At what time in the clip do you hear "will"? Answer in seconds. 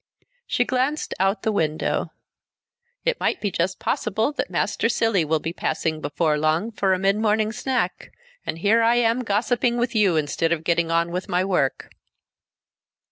5.23-5.37